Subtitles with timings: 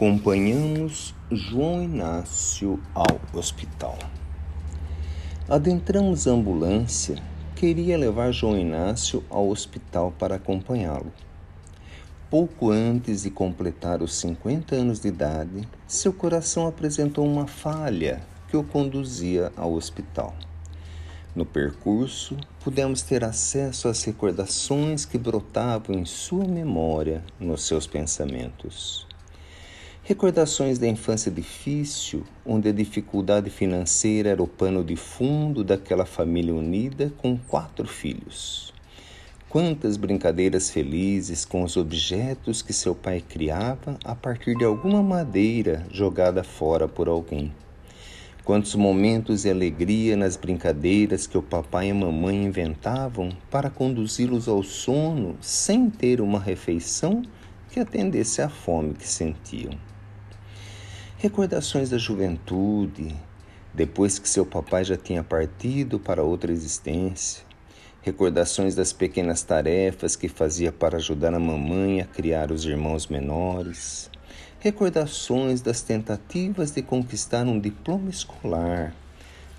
[0.00, 3.98] Acompanhamos João Inácio ao hospital.
[5.46, 7.22] Adentramos a ambulância.
[7.54, 11.12] Queria levar João Inácio ao hospital para acompanhá-lo.
[12.30, 18.56] Pouco antes de completar os 50 anos de idade, seu coração apresentou uma falha que
[18.56, 20.34] o conduzia ao hospital.
[21.36, 29.09] No percurso, pudemos ter acesso às recordações que brotavam em sua memória, nos seus pensamentos.
[30.10, 36.52] Recordações da infância difícil, onde a dificuldade financeira era o pano de fundo daquela família
[36.52, 38.74] unida com quatro filhos.
[39.48, 45.86] Quantas brincadeiras felizes com os objetos que seu pai criava a partir de alguma madeira
[45.92, 47.54] jogada fora por alguém.
[48.42, 54.48] Quantos momentos de alegria nas brincadeiras que o papai e a mamãe inventavam para conduzi-los
[54.48, 57.22] ao sono sem ter uma refeição
[57.70, 59.89] que atendesse à fome que sentiam.
[61.22, 63.14] Recordações da juventude,
[63.74, 67.44] depois que seu papai já tinha partido para outra existência.
[68.00, 74.10] Recordações das pequenas tarefas que fazia para ajudar a mamãe a criar os irmãos menores.
[74.60, 78.94] Recordações das tentativas de conquistar um diploma escolar.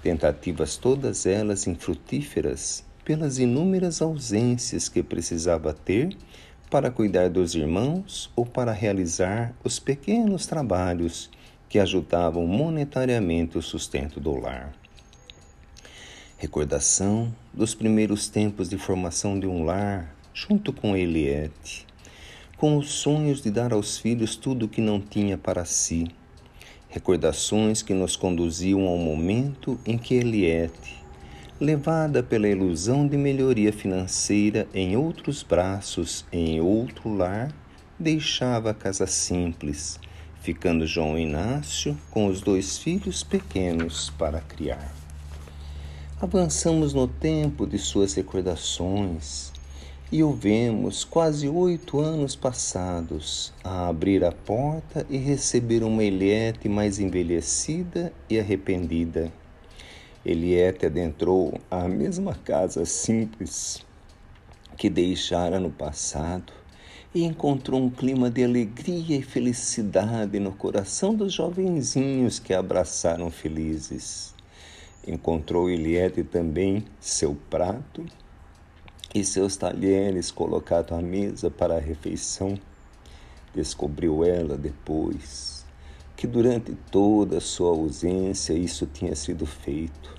[0.02, 6.18] Tentativas todas elas infrutíferas pelas inúmeras ausências que precisava ter
[6.72, 11.30] para cuidar dos irmãos ou para realizar os pequenos trabalhos
[11.72, 14.74] que ajudavam monetariamente o sustento do lar.
[16.38, 21.88] Recordação dos primeiros tempos de formação de um lar, junto com Eliette,
[22.58, 26.10] com os sonhos de dar aos filhos tudo o que não tinha para si.
[26.90, 31.02] Recordações que nos conduziam ao momento em que Eliette,
[31.58, 37.50] levada pela ilusão de melhoria financeira em outros braços, em outro lar,
[37.98, 39.98] deixava a casa simples
[40.42, 44.92] ficando João Inácio com os dois filhos pequenos para criar.
[46.20, 49.52] Avançamos no tempo de suas recordações
[50.12, 56.68] e o vemos quase oito anos passados a abrir a porta e receber uma Eliette
[56.68, 59.32] mais envelhecida e arrependida.
[60.26, 63.86] Eliette adentrou a mesma casa simples
[64.76, 66.61] que deixara no passado
[67.14, 73.30] e encontrou um clima de alegria e felicidade no coração dos jovenzinhos que a abraçaram
[73.30, 74.34] felizes.
[75.06, 78.06] Encontrou Eliette também seu prato
[79.14, 82.58] e seus talheres colocados à mesa para a refeição.
[83.54, 85.66] Descobriu ela depois
[86.16, 90.16] que durante toda a sua ausência isso tinha sido feito,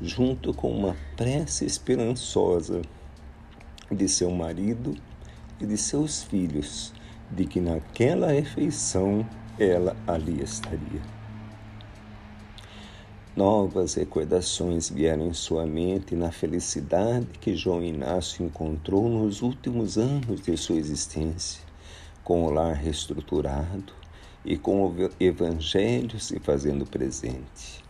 [0.00, 2.82] junto com uma prece esperançosa
[3.90, 4.94] de seu marido
[5.60, 6.92] e de seus filhos,
[7.30, 9.26] de que naquela refeição
[9.58, 11.02] ela ali estaria.
[13.38, 20.40] Novas recordações vieram em sua mente na felicidade que João Inácio encontrou nos últimos anos
[20.40, 21.62] de sua existência,
[22.24, 23.92] com o lar reestruturado
[24.44, 27.84] e com o Evangelho se fazendo presente.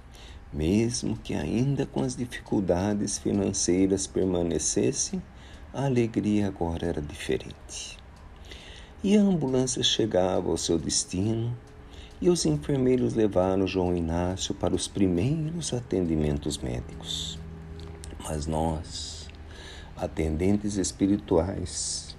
[0.53, 5.23] Mesmo que ainda com as dificuldades financeiras permanecessem,
[5.73, 7.99] a alegria agora era diferente.
[9.05, 11.57] E a ambulância chegava ao seu destino
[12.21, 17.39] e os enfermeiros levaram João Inácio para os primeiros atendimentos médicos.
[18.25, 19.29] Mas nós,
[19.97, 22.17] atendentes espirituais,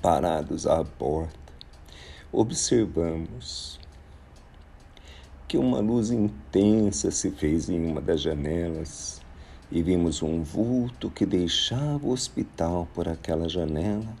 [0.00, 1.52] parados à porta,
[2.32, 3.78] observamos
[5.46, 9.24] que uma luz intensa se fez em uma das janelas
[9.70, 14.14] e vimos um vulto que deixava o hospital por aquela janela,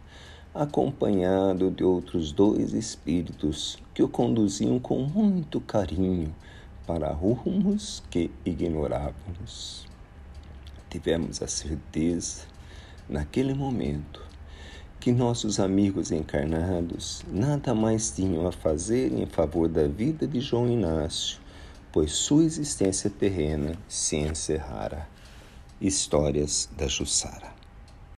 [0.54, 6.34] acompanhado de outros dois espíritos que o conduziam com muito carinho
[6.86, 9.86] para rumos que ignorávamos.
[10.88, 12.42] Tivemos a certeza,
[13.08, 14.24] naquele momento,
[14.98, 20.68] que nossos amigos encarnados nada mais tinham a fazer em favor da vida de João
[20.68, 21.38] Inácio,
[21.92, 25.15] pois sua existência terrena se encerrara.
[25.80, 27.55] Histórias da Jussara.